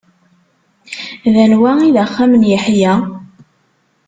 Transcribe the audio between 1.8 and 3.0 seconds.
i d axxam n Yeḥya?